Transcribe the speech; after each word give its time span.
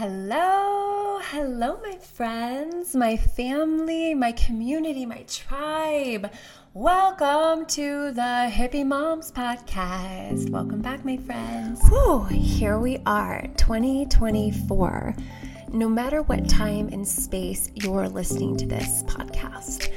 Hello, 0.00 1.18
hello, 1.20 1.80
my 1.82 1.96
friends, 1.96 2.94
my 2.94 3.16
family, 3.16 4.14
my 4.14 4.30
community, 4.30 5.04
my 5.04 5.24
tribe. 5.26 6.30
Welcome 6.72 7.66
to 7.66 8.12
the 8.12 8.48
Hippie 8.48 8.86
Moms 8.86 9.32
Podcast. 9.32 10.50
Welcome 10.50 10.82
back, 10.82 11.04
my 11.04 11.16
friends. 11.16 11.80
Whew, 11.88 12.22
here 12.26 12.78
we 12.78 12.98
are, 13.06 13.48
2024. 13.56 15.16
No 15.72 15.88
matter 15.88 16.22
what 16.22 16.48
time 16.48 16.90
and 16.92 17.06
space 17.06 17.68
you're 17.74 18.08
listening 18.08 18.56
to 18.58 18.66
this 18.66 19.02
podcast, 19.02 19.92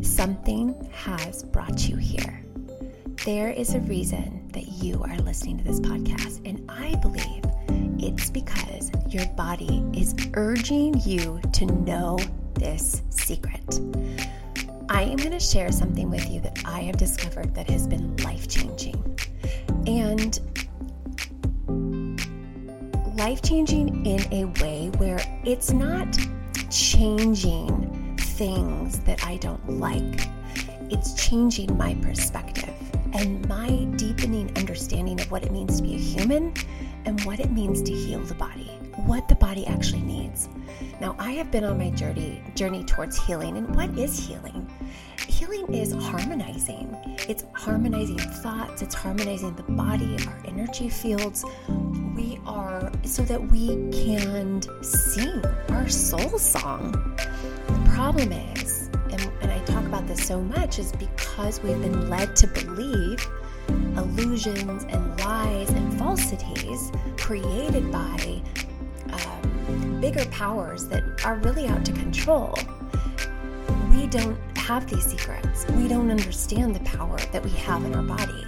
something 0.00 0.90
has 0.94 1.42
brought 1.42 1.86
you 1.90 1.96
here. 1.96 2.42
There 3.26 3.50
is 3.50 3.74
a 3.74 3.80
reason 3.80 4.48
that 4.54 4.66
you 4.82 5.02
are 5.02 5.18
listening 5.18 5.58
to 5.58 5.64
this 5.64 5.80
podcast, 5.80 6.40
and 6.48 6.64
I 6.70 6.94
believe 7.02 7.42
it's 7.68 8.30
because 8.30 8.90
your 9.08 9.26
body 9.30 9.84
is 9.94 10.14
urging 10.34 11.00
you 11.00 11.40
to 11.52 11.66
know 11.66 12.18
this 12.54 13.02
secret. 13.10 13.80
I 14.88 15.02
am 15.02 15.16
going 15.16 15.32
to 15.32 15.40
share 15.40 15.72
something 15.72 16.08
with 16.08 16.28
you 16.30 16.40
that 16.40 16.58
I 16.64 16.80
have 16.80 16.96
discovered 16.96 17.54
that 17.54 17.68
has 17.68 17.86
been 17.86 18.16
life 18.18 18.48
changing. 18.48 19.18
And 19.86 20.38
life 23.16 23.42
changing 23.42 24.06
in 24.06 24.32
a 24.32 24.44
way 24.62 24.90
where 24.98 25.18
it's 25.44 25.72
not 25.72 26.16
changing 26.70 28.16
things 28.20 29.00
that 29.00 29.24
I 29.26 29.38
don't 29.38 29.80
like, 29.80 30.28
it's 30.90 31.14
changing 31.14 31.76
my 31.76 31.94
perspective 31.94 32.74
and 33.12 33.46
my 33.48 33.84
deepening 33.96 34.56
understanding 34.56 35.20
of 35.20 35.30
what 35.30 35.42
it 35.42 35.50
means 35.50 35.76
to 35.78 35.82
be 35.82 35.94
a 35.94 35.98
human 35.98 36.52
and 37.06 37.22
what 37.22 37.38
it 37.40 37.50
means 37.52 37.80
to 37.82 37.92
heal 37.92 38.20
the 38.20 38.34
body, 38.34 38.78
what 39.06 39.28
the 39.28 39.34
body 39.36 39.66
actually 39.66 40.02
needs. 40.02 40.48
Now, 41.00 41.14
I 41.18 41.32
have 41.32 41.50
been 41.50 41.64
on 41.64 41.78
my 41.78 41.90
journey 41.90 42.42
journey 42.54 42.84
towards 42.84 43.16
healing, 43.24 43.56
and 43.56 43.74
what 43.74 43.96
is 43.96 44.18
healing? 44.18 44.68
Healing 45.26 45.72
is 45.72 45.92
harmonizing. 45.92 46.96
It's 47.28 47.44
harmonizing 47.54 48.18
thoughts, 48.18 48.82
it's 48.82 48.94
harmonizing 48.94 49.54
the 49.54 49.62
body, 49.62 50.16
our 50.26 50.42
energy 50.44 50.88
fields. 50.88 51.44
We 52.16 52.40
are 52.44 52.90
so 53.04 53.22
that 53.22 53.40
we 53.50 53.68
can 53.92 54.62
sing 54.82 55.44
our 55.70 55.88
soul 55.88 56.38
song. 56.38 56.92
The 57.66 57.90
problem 57.94 58.32
is, 58.32 58.88
and, 59.10 59.30
and 59.42 59.52
I 59.52 59.62
talk 59.64 59.84
about 59.84 60.06
this 60.06 60.26
so 60.26 60.40
much, 60.40 60.78
is 60.78 60.92
because 60.92 61.62
we've 61.62 61.80
been 61.80 62.10
led 62.10 62.34
to 62.36 62.46
believe 62.48 63.26
illusions 63.68 64.84
and 64.88 65.20
lies 65.20 65.68
and 65.70 65.98
falsities 65.98 66.92
created 67.16 67.90
by 67.90 68.42
um, 69.12 70.00
bigger 70.00 70.24
powers 70.26 70.86
that 70.88 71.02
are 71.24 71.36
really 71.36 71.66
out 71.66 71.84
to 71.84 71.92
control. 71.92 72.54
We 73.90 74.06
don't 74.06 74.38
have 74.56 74.86
these 74.88 75.04
secrets. 75.04 75.66
We 75.70 75.88
don't 75.88 76.10
understand 76.10 76.74
the 76.74 76.80
power 76.80 77.18
that 77.32 77.42
we 77.42 77.50
have 77.50 77.84
in 77.84 77.94
our 77.94 78.02
body. 78.02 78.44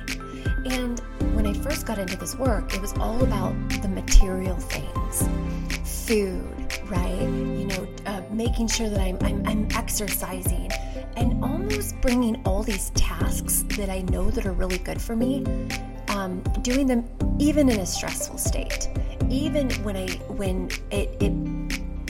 And 0.66 1.00
when 1.34 1.47
I 1.47 1.53
first 1.53 1.86
got 1.86 1.98
into 1.98 2.16
this 2.16 2.36
work, 2.36 2.75
it 2.75 2.80
was 2.80 2.92
all 2.94 3.22
about 3.22 3.55
the 3.82 3.88
material 3.88 4.56
things 4.56 5.28
food, 6.08 6.57
right? 6.89 7.20
You 7.20 7.67
know, 7.67 7.89
uh, 8.06 8.22
making 8.31 8.69
sure 8.69 8.89
that 8.89 9.00
I'm, 9.00 9.19
I'm, 9.22 9.47
I'm 9.47 9.69
exercising 9.72 10.70
and 11.17 11.42
almost 11.42 12.00
bringing 12.00 12.41
all 12.44 12.62
these 12.62 12.91
tasks 12.91 13.64
that 13.77 13.91
I 13.91 14.03
know 14.03 14.31
that 14.31 14.47
are 14.47 14.53
really 14.53 14.78
good 14.78 15.00
for 15.00 15.16
me, 15.16 15.44
um, 16.09 16.41
doing 16.62 16.86
them 16.86 17.05
even 17.39 17.69
in 17.69 17.81
a 17.81 17.86
stressful 17.86 18.39
state, 18.39 18.89
even 19.31 19.70
when 19.83 19.97
I 19.97 20.09
when 20.28 20.70
it, 20.91 21.11
it 21.20 21.33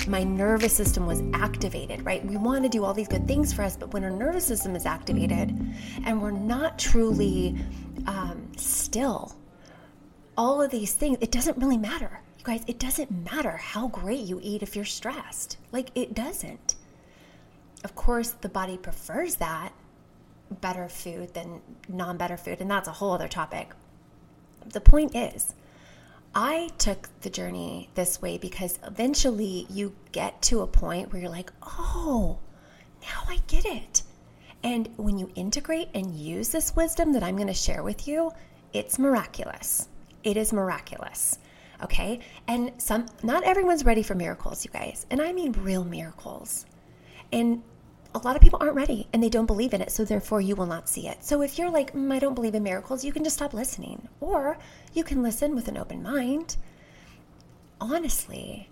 my 0.08 0.22
nervous 0.22 0.74
system 0.74 1.06
was 1.06 1.22
activated, 1.34 2.04
right? 2.04 2.24
We 2.24 2.36
want 2.36 2.62
to 2.62 2.68
do 2.68 2.84
all 2.84 2.94
these 2.94 3.08
good 3.08 3.26
things 3.26 3.52
for 3.52 3.62
us, 3.62 3.76
but 3.76 3.92
when 3.92 4.04
our 4.04 4.10
nervous 4.10 4.46
system 4.46 4.74
is 4.74 4.86
activated 4.86 5.58
and 6.04 6.22
we're 6.22 6.30
not 6.30 6.78
truly 6.78 7.58
um, 8.06 8.50
still, 8.56 9.36
all 10.36 10.62
of 10.62 10.70
these 10.70 10.94
things, 10.94 11.18
it 11.20 11.30
doesn't 11.30 11.58
really 11.58 11.76
matter. 11.76 12.20
Guys, 12.48 12.62
it 12.66 12.78
doesn't 12.78 13.30
matter 13.30 13.58
how 13.58 13.88
great 13.88 14.20
you 14.20 14.40
eat 14.42 14.62
if 14.62 14.74
you're 14.74 14.82
stressed. 14.86 15.58
Like, 15.70 15.90
it 15.94 16.14
doesn't. 16.14 16.76
Of 17.84 17.94
course, 17.94 18.30
the 18.30 18.48
body 18.48 18.78
prefers 18.78 19.34
that 19.34 19.74
better 20.62 20.88
food 20.88 21.34
than 21.34 21.60
non 21.90 22.16
better 22.16 22.38
food, 22.38 22.62
and 22.62 22.70
that's 22.70 22.88
a 22.88 22.92
whole 22.92 23.12
other 23.12 23.28
topic. 23.28 23.74
The 24.64 24.80
point 24.80 25.14
is, 25.14 25.52
I 26.34 26.70
took 26.78 27.10
the 27.20 27.28
journey 27.28 27.90
this 27.96 28.22
way 28.22 28.38
because 28.38 28.78
eventually 28.82 29.66
you 29.68 29.94
get 30.12 30.40
to 30.44 30.62
a 30.62 30.66
point 30.66 31.12
where 31.12 31.20
you're 31.20 31.30
like, 31.30 31.52
oh, 31.62 32.38
now 33.02 33.24
I 33.28 33.40
get 33.46 33.66
it. 33.66 34.04
And 34.64 34.88
when 34.96 35.18
you 35.18 35.30
integrate 35.34 35.90
and 35.92 36.16
use 36.16 36.48
this 36.48 36.74
wisdom 36.74 37.12
that 37.12 37.22
I'm 37.22 37.36
going 37.36 37.48
to 37.48 37.52
share 37.52 37.82
with 37.82 38.08
you, 38.08 38.32
it's 38.72 38.98
miraculous. 38.98 39.90
It 40.24 40.38
is 40.38 40.50
miraculous. 40.50 41.38
Okay? 41.82 42.20
And 42.46 42.72
some 42.78 43.06
not 43.22 43.44
everyone's 43.44 43.84
ready 43.84 44.02
for 44.02 44.14
miracles, 44.14 44.64
you 44.64 44.70
guys. 44.70 45.06
And 45.10 45.20
I 45.20 45.32
mean 45.32 45.52
real 45.52 45.84
miracles. 45.84 46.66
And 47.32 47.62
a 48.14 48.18
lot 48.18 48.36
of 48.36 48.42
people 48.42 48.58
aren't 48.60 48.74
ready 48.74 49.06
and 49.12 49.22
they 49.22 49.28
don't 49.28 49.46
believe 49.46 49.74
in 49.74 49.82
it, 49.82 49.92
so 49.92 50.04
therefore 50.04 50.40
you 50.40 50.56
will 50.56 50.66
not 50.66 50.88
see 50.88 51.06
it. 51.06 51.22
So 51.22 51.42
if 51.42 51.58
you're 51.58 51.70
like, 51.70 51.92
mm, 51.92 52.12
I 52.12 52.18
don't 52.18 52.34
believe 52.34 52.54
in 52.54 52.62
miracles, 52.62 53.04
you 53.04 53.12
can 53.12 53.24
just 53.24 53.36
stop 53.36 53.52
listening. 53.52 54.08
Or 54.20 54.58
you 54.92 55.04
can 55.04 55.22
listen 55.22 55.54
with 55.54 55.68
an 55.68 55.76
open 55.76 56.02
mind. 56.02 56.56
Honestly, 57.80 58.70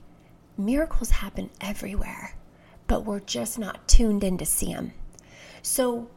miracles 0.57 1.11
happen 1.11 1.51
everywhere, 1.61 2.35
but 2.87 3.05
we're 3.05 3.21
just 3.21 3.59
not 3.59 3.87
tuned 3.87 4.25
in 4.25 4.39
to 4.39 4.47
see 4.47 4.73
them. 4.73 4.93
So 5.63 6.09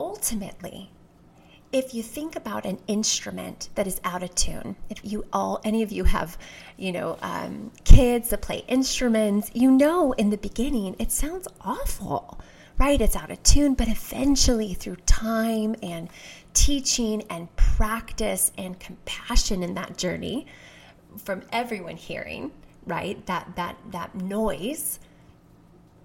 ultimately, 0.00 0.90
if 1.74 1.92
you 1.92 2.04
think 2.04 2.36
about 2.36 2.64
an 2.64 2.78
instrument 2.86 3.68
that 3.74 3.84
is 3.88 4.00
out 4.04 4.22
of 4.22 4.32
tune, 4.36 4.76
if 4.88 4.98
you 5.02 5.26
all, 5.32 5.60
any 5.64 5.82
of 5.82 5.90
you 5.90 6.04
have, 6.04 6.38
you 6.76 6.92
know, 6.92 7.18
um, 7.20 7.72
kids 7.82 8.30
that 8.30 8.42
play 8.42 8.64
instruments, 8.68 9.50
you 9.54 9.72
know, 9.72 10.12
in 10.12 10.30
the 10.30 10.36
beginning, 10.36 10.94
it 11.00 11.10
sounds 11.10 11.48
awful, 11.62 12.38
right? 12.78 13.00
It's 13.00 13.16
out 13.16 13.32
of 13.32 13.42
tune, 13.42 13.74
but 13.74 13.88
eventually 13.88 14.72
through 14.74 14.96
time 15.04 15.74
and 15.82 16.08
teaching 16.52 17.24
and 17.28 17.54
practice 17.56 18.52
and 18.56 18.78
compassion 18.78 19.64
in 19.64 19.74
that 19.74 19.98
journey 19.98 20.46
from 21.24 21.42
everyone 21.50 21.96
hearing, 21.96 22.52
right? 22.86 23.26
That, 23.26 23.56
that, 23.56 23.78
that 23.90 24.14
noise, 24.14 25.00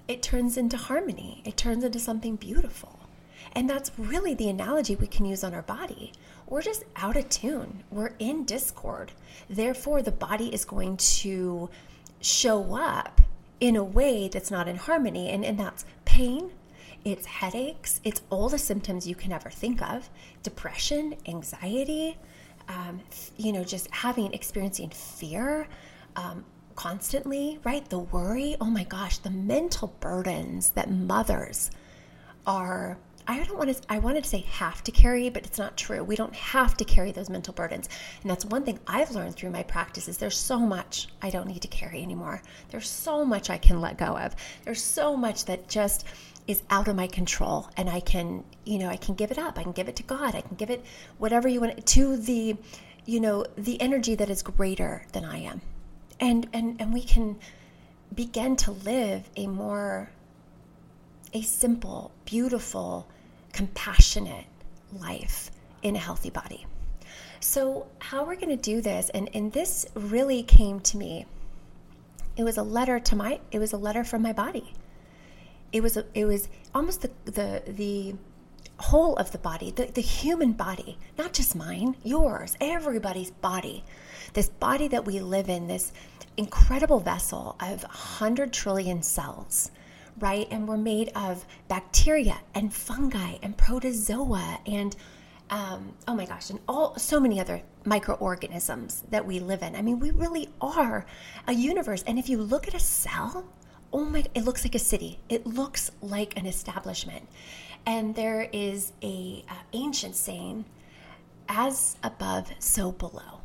it 0.07 0.23
turns 0.23 0.57
into 0.57 0.77
harmony. 0.77 1.43
It 1.45 1.57
turns 1.57 1.83
into 1.83 1.99
something 1.99 2.37
beautiful. 2.37 2.98
And 3.53 3.69
that's 3.69 3.91
really 3.97 4.33
the 4.33 4.49
analogy 4.49 4.95
we 4.95 5.07
can 5.07 5.25
use 5.25 5.43
on 5.43 5.53
our 5.53 5.61
body. 5.61 6.13
We're 6.47 6.61
just 6.61 6.83
out 6.95 7.15
of 7.15 7.29
tune, 7.29 7.83
we're 7.91 8.13
in 8.19 8.43
discord. 8.45 9.11
Therefore, 9.49 10.01
the 10.01 10.11
body 10.11 10.53
is 10.53 10.65
going 10.65 10.97
to 10.97 11.69
show 12.21 12.75
up 12.75 13.21
in 13.59 13.75
a 13.75 13.83
way 13.83 14.29
that's 14.29 14.49
not 14.49 14.67
in 14.67 14.77
harmony, 14.77 15.29
and, 15.29 15.43
and 15.45 15.59
that's 15.59 15.85
pain. 16.05 16.51
It's 17.05 17.25
headaches. 17.25 18.01
It's 18.03 18.21
all 18.29 18.49
the 18.49 18.57
symptoms 18.57 19.07
you 19.07 19.15
can 19.15 19.31
ever 19.31 19.49
think 19.49 19.81
of 19.81 20.09
depression, 20.43 21.15
anxiety, 21.27 22.17
um, 22.67 23.01
you 23.37 23.51
know, 23.51 23.63
just 23.63 23.89
having, 23.91 24.33
experiencing 24.33 24.89
fear, 24.89 25.67
um, 26.15 26.45
constantly, 26.75 27.59
right? 27.63 27.87
The 27.89 27.99
worry. 27.99 28.55
Oh 28.61 28.65
my 28.69 28.83
gosh, 28.83 29.17
the 29.17 29.29
mental 29.29 29.93
burdens 29.99 30.71
that 30.71 30.89
mothers 30.89 31.71
are 32.45 32.97
I 33.29 33.43
don't 33.43 33.59
want 33.59 33.75
to, 33.75 33.93
I 33.93 33.99
wanted 33.99 34.23
to 34.23 34.29
say 34.29 34.39
have 34.39 34.83
to 34.85 34.91
carry, 34.91 35.29
but 35.29 35.45
it's 35.45 35.59
not 35.59 35.77
true. 35.77 36.03
We 36.03 36.15
don't 36.15 36.33
have 36.33 36.75
to 36.77 36.83
carry 36.83 37.11
those 37.11 37.29
mental 37.29 37.53
burdens. 37.53 37.87
And 38.23 38.31
that's 38.31 38.43
one 38.43 38.63
thing 38.63 38.79
I've 38.87 39.11
learned 39.11 39.35
through 39.35 39.51
my 39.51 39.61
practices. 39.61 40.17
There's 40.17 40.35
so 40.35 40.57
much 40.57 41.09
I 41.21 41.29
don't 41.29 41.45
need 41.45 41.61
to 41.61 41.67
carry 41.67 42.01
anymore. 42.01 42.41
There's 42.71 42.89
so 42.89 43.23
much 43.23 43.51
I 43.51 43.59
can 43.59 43.81
let 43.81 43.99
go 43.99 44.17
of. 44.17 44.35
There's 44.65 44.81
so 44.81 45.15
much 45.15 45.45
that 45.45 45.67
just 45.69 46.07
is 46.47 46.63
out 46.71 46.87
of 46.87 46.95
my 46.95 47.05
control 47.05 47.69
and 47.77 47.87
I 47.87 47.99
can, 47.99 48.43
you 48.65 48.79
know, 48.79 48.89
I 48.89 48.97
can 48.97 49.13
give 49.13 49.29
it 49.29 49.37
up. 49.37 49.59
I 49.59 49.63
can 49.63 49.73
give 49.73 49.87
it 49.87 49.95
to 49.97 50.03
God. 50.03 50.33
I 50.33 50.41
can 50.41 50.55
give 50.55 50.71
it 50.71 50.83
whatever 51.19 51.47
you 51.47 51.61
want 51.61 51.85
to 51.85 52.17
the, 52.17 52.57
you 53.05 53.19
know, 53.19 53.45
the 53.55 53.79
energy 53.79 54.15
that 54.15 54.31
is 54.31 54.41
greater 54.41 55.05
than 55.11 55.23
I 55.23 55.37
am. 55.37 55.61
And 56.19 56.49
and 56.51 56.81
and 56.81 56.91
we 56.91 57.03
can 57.03 57.37
begin 58.15 58.55
to 58.55 58.71
live 58.71 59.29
a 59.37 59.45
more 59.45 60.09
a 61.31 61.43
simple, 61.43 62.11
beautiful, 62.25 63.07
compassionate 63.53 64.45
life 64.93 65.51
in 65.81 65.95
a 65.95 65.99
healthy 65.99 66.29
body. 66.29 66.65
So, 67.39 67.87
how 67.99 68.25
we're 68.25 68.35
going 68.35 68.49
to 68.49 68.57
do 68.57 68.81
this, 68.81 69.09
and, 69.11 69.29
and 69.33 69.53
this 69.53 69.85
really 69.95 70.43
came 70.43 70.81
to 70.81 70.97
me. 70.97 71.25
It 72.35 72.43
was 72.43 72.57
a 72.57 72.63
letter 72.63 72.99
to 72.99 73.15
my. 73.15 73.39
It 73.51 73.59
was 73.59 73.73
a 73.73 73.77
letter 73.77 74.03
from 74.03 74.21
my 74.21 74.33
body. 74.33 74.73
It 75.71 75.81
was 75.81 75.95
a, 75.97 76.05
it 76.13 76.25
was 76.25 76.49
almost 76.73 77.01
the 77.01 77.11
the 77.25 77.63
the 77.67 78.15
whole 78.79 79.15
of 79.17 79.31
the 79.31 79.37
body, 79.37 79.71
the, 79.71 79.85
the 79.85 80.01
human 80.01 80.53
body, 80.53 80.97
not 81.17 81.33
just 81.33 81.55
mine, 81.55 81.95
yours, 82.03 82.55
everybody's 82.61 83.31
body. 83.31 83.83
This 84.33 84.49
body 84.49 84.87
that 84.87 85.05
we 85.05 85.19
live 85.19 85.49
in, 85.49 85.67
this 85.67 85.91
incredible 86.37 86.99
vessel 86.99 87.55
of 87.59 87.83
100 87.83 88.53
trillion 88.53 89.03
cells, 89.03 89.71
right? 90.19 90.47
And 90.51 90.67
we're 90.67 90.77
made 90.77 91.09
of 91.15 91.45
bacteria 91.67 92.37
and 92.53 92.73
fungi 92.73 93.37
and 93.41 93.57
protozoa 93.57 94.59
and 94.65 94.95
um, 95.49 95.93
oh 96.07 96.13
my 96.13 96.25
gosh, 96.25 96.51
and 96.51 96.59
all 96.67 96.95
so 96.97 97.19
many 97.19 97.39
other 97.39 97.63
microorganisms 97.85 99.03
that 99.09 99.25
we 99.25 99.39
live 99.39 99.63
in. 99.63 99.75
I 99.75 99.81
mean, 99.81 99.99
we 99.99 100.11
really 100.11 100.49
are 100.61 101.05
a 101.47 101.53
universe. 101.53 102.03
And 102.05 102.19
if 102.19 102.29
you 102.29 102.37
look 102.37 102.67
at 102.67 102.75
a 102.75 102.79
cell, 102.79 103.45
oh 103.91 104.05
my, 104.05 104.23
it 104.35 104.43
looks 104.43 104.63
like 104.63 104.75
a 104.75 104.79
city. 104.79 105.19
It 105.27 105.47
looks 105.47 105.91
like 106.01 106.37
an 106.37 106.45
establishment. 106.45 107.27
And 107.85 108.13
there 108.13 108.47
is 108.53 108.91
a 109.01 109.43
uh, 109.49 109.53
ancient 109.73 110.15
saying, 110.15 110.65
"As 111.47 111.97
above, 112.03 112.51
so 112.59 112.91
below." 112.91 113.41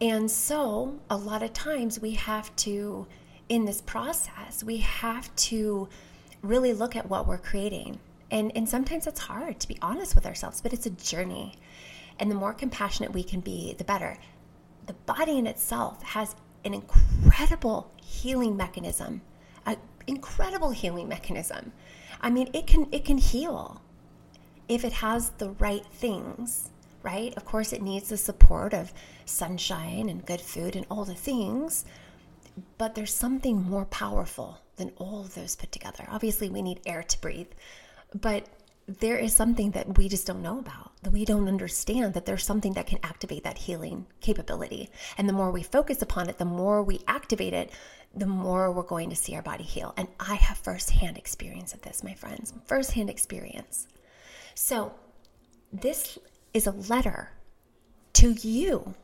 And 0.00 0.30
so, 0.30 0.98
a 1.08 1.16
lot 1.16 1.42
of 1.42 1.54
times 1.54 2.00
we 2.00 2.10
have 2.12 2.54
to, 2.56 3.06
in 3.48 3.64
this 3.64 3.80
process, 3.80 4.64
we 4.64 4.78
have 4.78 5.34
to 5.36 5.88
really 6.42 6.72
look 6.72 6.96
at 6.96 7.08
what 7.08 7.26
we're 7.26 7.38
creating. 7.38 7.98
And, 8.30 8.52
and 8.56 8.68
sometimes 8.68 9.06
it's 9.06 9.20
hard 9.20 9.60
to 9.60 9.68
be 9.68 9.78
honest 9.80 10.14
with 10.14 10.26
ourselves, 10.26 10.60
but 10.60 10.72
it's 10.72 10.86
a 10.86 10.90
journey. 10.90 11.54
And 12.18 12.30
the 12.30 12.34
more 12.34 12.54
compassionate 12.54 13.12
we 13.12 13.22
can 13.22 13.40
be, 13.40 13.74
the 13.76 13.84
better. 13.84 14.18
The 14.86 14.94
body 14.94 15.38
in 15.38 15.46
itself 15.46 16.02
has 16.02 16.34
an 16.64 16.74
incredible 16.74 17.90
healing 18.02 18.56
mechanism, 18.56 19.22
an 19.64 19.76
incredible 20.06 20.70
healing 20.70 21.08
mechanism. 21.08 21.72
I 22.20 22.30
mean, 22.30 22.48
it 22.52 22.66
can 22.66 22.88
it 22.92 23.04
can 23.04 23.18
heal 23.18 23.80
if 24.68 24.84
it 24.84 24.94
has 24.94 25.30
the 25.30 25.50
right 25.50 25.84
things, 25.86 26.70
right? 27.02 27.34
Of 27.36 27.44
course, 27.44 27.72
it 27.72 27.82
needs 27.82 28.08
the 28.08 28.16
support 28.16 28.74
of 28.74 28.92
sunshine 29.24 30.08
and 30.08 30.24
good 30.26 30.40
food 30.40 30.74
and 30.74 30.86
all 30.90 31.04
the 31.04 31.14
things, 31.14 31.84
but 32.78 32.94
there's 32.94 33.14
something 33.14 33.62
more 33.62 33.84
powerful 33.86 34.60
than 34.76 34.92
all 34.96 35.20
of 35.20 35.34
those 35.34 35.56
put 35.56 35.72
together. 35.72 36.06
Obviously, 36.08 36.48
we 36.48 36.62
need 36.62 36.80
air 36.86 37.02
to 37.02 37.20
breathe, 37.20 37.48
but 38.14 38.46
there 38.88 39.16
is 39.16 39.34
something 39.34 39.72
that 39.72 39.98
we 39.98 40.08
just 40.08 40.26
don't 40.26 40.42
know 40.42 40.58
about, 40.60 40.92
that 41.02 41.12
we 41.12 41.24
don't 41.24 41.48
understand, 41.48 42.14
that 42.14 42.24
there's 42.24 42.44
something 42.44 42.74
that 42.74 42.86
can 42.86 43.00
activate 43.02 43.42
that 43.42 43.58
healing 43.58 44.06
capability. 44.20 44.88
And 45.18 45.28
the 45.28 45.32
more 45.32 45.50
we 45.50 45.62
focus 45.62 46.02
upon 46.02 46.28
it, 46.28 46.38
the 46.38 46.44
more 46.44 46.82
we 46.82 47.00
activate 47.08 47.52
it, 47.52 47.70
the 48.14 48.26
more 48.26 48.70
we're 48.70 48.82
going 48.82 49.10
to 49.10 49.16
see 49.16 49.34
our 49.34 49.42
body 49.42 49.64
heal. 49.64 49.92
And 49.96 50.08
I 50.20 50.36
have 50.36 50.58
firsthand 50.58 51.18
experience 51.18 51.74
of 51.74 51.82
this, 51.82 52.04
my 52.04 52.14
friends, 52.14 52.52
firsthand 52.66 53.10
experience. 53.10 53.88
So, 54.54 54.94
this 55.72 56.16
is 56.54 56.66
a 56.66 56.70
letter 56.70 57.30
to 58.14 58.30
you 58.30 58.94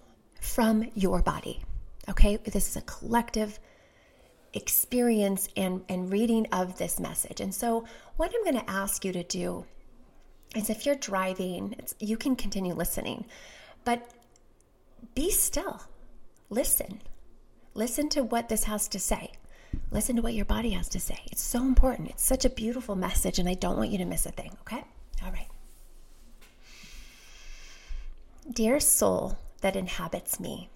from 0.41 0.91
your 0.95 1.23
body. 1.23 1.63
Okay, 2.09 2.37
this 2.37 2.69
is 2.69 2.77
a 2.77 2.83
collective 2.83 3.59
experience 4.55 5.49
and, 5.57 5.85
and 5.89 6.13
reading 6.13 6.47
of 6.53 6.79
this 6.79 7.01
message. 7.01 7.41
And 7.41 7.55
so, 7.55 7.85
what 8.17 8.33
I'm 8.35 8.43
going 8.45 8.65
to 8.65 8.71
ask 8.71 9.05
you 9.05 9.13
to 9.13 9.23
do 9.23 9.65
is 10.55 10.69
if 10.69 10.85
you're 10.85 10.97
driving, 10.97 11.77
you 11.99 12.17
can 12.17 12.37
continue 12.37 12.75
listening, 12.75 13.25
but 13.85 14.11
be 15.15 15.31
still. 15.31 15.83
Listen. 16.51 17.01
Listen 17.75 18.09
to 18.11 18.23
what 18.23 18.49
this 18.49 18.65
has 18.65 18.89
to 18.89 18.99
say. 18.99 19.33
Listen 19.91 20.17
to 20.17 20.23
what 20.23 20.35
your 20.35 20.45
body 20.45 20.71
has 20.71 20.89
to 20.91 21.01
say. 21.01 21.19
It's 21.31 21.43
so 21.43 21.63
important. 21.63 22.11
It's 22.11 22.23
such 22.23 22.45
a 22.45 22.51
beautiful 22.51 22.95
message, 22.95 23.39
and 23.39 23.49
I 23.49 23.55
don't 23.55 23.79
want 23.79 23.91
you 23.91 23.99
to 23.99 24.05
miss 24.05 24.27
a 24.27 24.31
thing, 24.31 24.53
okay? 24.61 24.85
All 25.25 25.33
right. 25.33 25.49
Dear 28.53 28.81
soul 28.81 29.39
that 29.63 29.77
inhabits 29.77 30.39
me, 30.39 30.69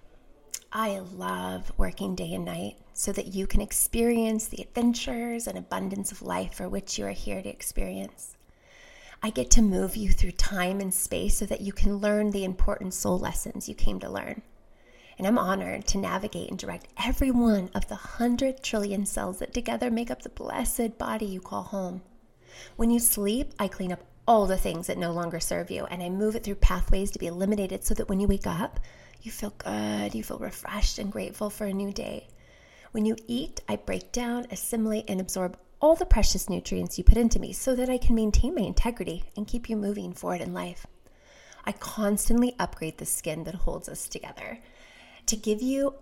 I 0.78 0.98
love 0.98 1.72
working 1.78 2.14
day 2.14 2.34
and 2.34 2.44
night 2.44 2.76
so 2.92 3.10
that 3.12 3.28
you 3.28 3.46
can 3.46 3.62
experience 3.62 4.46
the 4.46 4.60
adventures 4.60 5.46
and 5.46 5.56
abundance 5.56 6.12
of 6.12 6.20
life 6.20 6.52
for 6.52 6.68
which 6.68 6.98
you 6.98 7.06
are 7.06 7.12
here 7.12 7.40
to 7.40 7.48
experience. 7.48 8.36
I 9.22 9.30
get 9.30 9.50
to 9.52 9.62
move 9.62 9.96
you 9.96 10.12
through 10.12 10.32
time 10.32 10.82
and 10.82 10.92
space 10.92 11.38
so 11.38 11.46
that 11.46 11.62
you 11.62 11.72
can 11.72 11.96
learn 11.96 12.30
the 12.30 12.44
important 12.44 12.92
soul 12.92 13.18
lessons 13.18 13.70
you 13.70 13.74
came 13.74 14.00
to 14.00 14.10
learn. 14.10 14.42
And 15.16 15.26
I'm 15.26 15.38
honored 15.38 15.86
to 15.86 15.98
navigate 15.98 16.50
and 16.50 16.58
direct 16.58 16.88
every 17.02 17.30
one 17.30 17.70
of 17.74 17.88
the 17.88 17.94
hundred 17.94 18.62
trillion 18.62 19.06
cells 19.06 19.38
that 19.38 19.54
together 19.54 19.90
make 19.90 20.10
up 20.10 20.20
the 20.20 20.28
blessed 20.28 20.98
body 20.98 21.24
you 21.24 21.40
call 21.40 21.62
home. 21.62 22.02
When 22.76 22.90
you 22.90 22.98
sleep, 22.98 23.54
I 23.58 23.68
clean 23.68 23.92
up 23.92 24.04
all 24.28 24.44
the 24.44 24.58
things 24.58 24.88
that 24.88 24.98
no 24.98 25.12
longer 25.12 25.40
serve 25.40 25.70
you 25.70 25.86
and 25.86 26.02
I 26.02 26.10
move 26.10 26.36
it 26.36 26.44
through 26.44 26.56
pathways 26.56 27.10
to 27.12 27.18
be 27.18 27.28
eliminated 27.28 27.82
so 27.82 27.94
that 27.94 28.10
when 28.10 28.20
you 28.20 28.28
wake 28.28 28.46
up, 28.46 28.78
you 29.22 29.30
feel 29.30 29.52
good, 29.58 30.14
you 30.14 30.22
feel 30.22 30.38
refreshed 30.38 30.98
and 30.98 31.12
grateful 31.12 31.50
for 31.50 31.66
a 31.66 31.72
new 31.72 31.92
day. 31.92 32.28
When 32.92 33.04
you 33.04 33.16
eat, 33.26 33.60
I 33.68 33.76
break 33.76 34.12
down, 34.12 34.46
assimilate, 34.50 35.08
and 35.08 35.20
absorb 35.20 35.58
all 35.80 35.94
the 35.94 36.06
precious 36.06 36.48
nutrients 36.48 36.96
you 36.96 37.04
put 37.04 37.18
into 37.18 37.38
me 37.38 37.52
so 37.52 37.74
that 37.74 37.90
I 37.90 37.98
can 37.98 38.14
maintain 38.14 38.54
my 38.54 38.62
integrity 38.62 39.24
and 39.36 39.46
keep 39.46 39.68
you 39.68 39.76
moving 39.76 40.12
forward 40.12 40.40
in 40.40 40.54
life. 40.54 40.86
I 41.64 41.72
constantly 41.72 42.54
upgrade 42.58 42.98
the 42.98 43.06
skin 43.06 43.44
that 43.44 43.54
holds 43.54 43.88
us 43.88 44.08
together. 44.08 44.58
To 45.26 45.36
give 45.36 45.60
you 45.60 45.94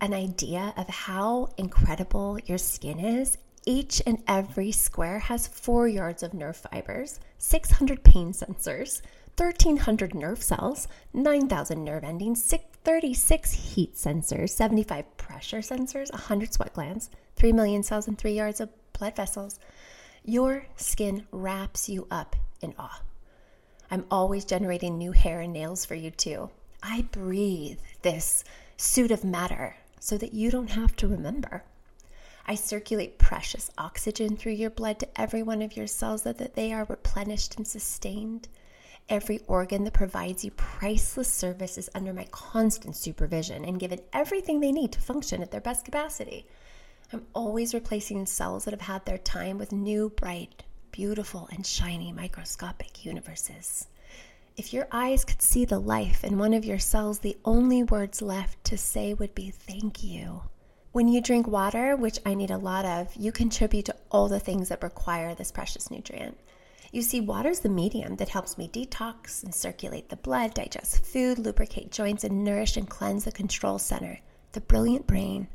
an 0.00 0.14
idea 0.14 0.72
of 0.76 0.88
how 0.88 1.50
incredible 1.58 2.38
your 2.46 2.58
skin 2.58 2.98
is, 2.98 3.36
each 3.66 4.00
and 4.06 4.22
every 4.26 4.72
square 4.72 5.18
has 5.18 5.46
four 5.46 5.86
yards 5.88 6.22
of 6.22 6.32
nerve 6.32 6.56
fibers, 6.56 7.20
600 7.36 8.02
pain 8.02 8.32
sensors, 8.32 9.02
1,300 9.38 10.16
nerve 10.16 10.42
cells, 10.42 10.88
9,000 11.12 11.84
nerve 11.84 12.02
endings, 12.02 12.52
36 12.82 13.52
heat 13.52 13.94
sensors, 13.94 14.50
75 14.50 15.16
pressure 15.16 15.58
sensors, 15.58 16.10
100 16.10 16.52
sweat 16.52 16.72
glands, 16.72 17.08
3 17.36 17.52
million 17.52 17.84
cells, 17.84 18.08
and 18.08 18.18
3 18.18 18.32
yards 18.32 18.60
of 18.60 18.68
blood 18.92 19.14
vessels. 19.14 19.60
Your 20.24 20.66
skin 20.74 21.24
wraps 21.30 21.88
you 21.88 22.08
up 22.10 22.34
in 22.60 22.74
awe. 22.80 23.00
I'm 23.92 24.06
always 24.10 24.44
generating 24.44 24.98
new 24.98 25.12
hair 25.12 25.40
and 25.40 25.52
nails 25.52 25.86
for 25.86 25.94
you 25.94 26.10
too. 26.10 26.50
I 26.82 27.02
breathe 27.12 27.78
this 28.02 28.42
suit 28.76 29.12
of 29.12 29.22
matter 29.22 29.76
so 30.00 30.18
that 30.18 30.34
you 30.34 30.50
don't 30.50 30.70
have 30.70 30.96
to 30.96 31.06
remember. 31.08 31.62
I 32.44 32.56
circulate 32.56 33.18
precious 33.18 33.70
oxygen 33.78 34.36
through 34.36 34.52
your 34.52 34.70
blood 34.70 34.98
to 34.98 35.20
every 35.20 35.44
one 35.44 35.62
of 35.62 35.76
your 35.76 35.86
cells 35.86 36.22
so 36.22 36.32
that 36.32 36.54
they 36.54 36.72
are 36.72 36.84
replenished 36.84 37.56
and 37.56 37.68
sustained. 37.68 38.48
Every 39.08 39.40
organ 39.46 39.84
that 39.84 39.94
provides 39.94 40.44
you 40.44 40.50
priceless 40.50 41.32
service 41.32 41.78
is 41.78 41.88
under 41.94 42.12
my 42.12 42.26
constant 42.30 42.94
supervision 42.94 43.64
and 43.64 43.80
given 43.80 44.00
everything 44.12 44.60
they 44.60 44.70
need 44.70 44.92
to 44.92 45.00
function 45.00 45.40
at 45.40 45.50
their 45.50 45.62
best 45.62 45.86
capacity. 45.86 46.46
I'm 47.10 47.24
always 47.32 47.72
replacing 47.72 48.26
cells 48.26 48.66
that 48.66 48.74
have 48.74 48.82
had 48.82 49.06
their 49.06 49.16
time 49.16 49.56
with 49.56 49.72
new, 49.72 50.10
bright, 50.10 50.62
beautiful, 50.92 51.48
and 51.50 51.66
shiny 51.66 52.12
microscopic 52.12 53.06
universes. 53.06 53.86
If 54.58 54.74
your 54.74 54.88
eyes 54.92 55.24
could 55.24 55.40
see 55.40 55.64
the 55.64 55.78
life 55.78 56.22
in 56.22 56.36
one 56.36 56.52
of 56.52 56.66
your 56.66 56.78
cells, 56.78 57.20
the 57.20 57.38
only 57.46 57.84
words 57.84 58.20
left 58.20 58.62
to 58.64 58.76
say 58.76 59.14
would 59.14 59.34
be 59.34 59.50
thank 59.50 60.04
you. 60.04 60.42
When 60.92 61.08
you 61.08 61.22
drink 61.22 61.46
water, 61.46 61.96
which 61.96 62.18
I 62.26 62.34
need 62.34 62.50
a 62.50 62.58
lot 62.58 62.84
of, 62.84 63.14
you 63.16 63.32
contribute 63.32 63.86
to 63.86 63.96
all 64.10 64.28
the 64.28 64.40
things 64.40 64.68
that 64.68 64.82
require 64.82 65.34
this 65.34 65.52
precious 65.52 65.90
nutrient. 65.90 66.36
You 66.90 67.02
see, 67.02 67.20
water 67.20 67.50
is 67.50 67.60
the 67.60 67.68
medium 67.68 68.16
that 68.16 68.30
helps 68.30 68.56
me 68.56 68.66
detox 68.66 69.42
and 69.44 69.54
circulate 69.54 70.08
the 70.08 70.16
blood, 70.16 70.54
digest 70.54 71.04
food, 71.04 71.38
lubricate 71.38 71.92
joints, 71.92 72.24
and 72.24 72.42
nourish 72.42 72.78
and 72.78 72.88
cleanse 72.88 73.24
the 73.24 73.32
control 73.32 73.78
center, 73.78 74.20
the 74.52 74.62
brilliant 74.62 75.06
brain. 75.06 75.48